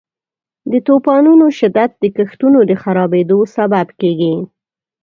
[0.71, 4.35] د طوفانونو شدت د کښتونو د خرابیدو سبب کیږي.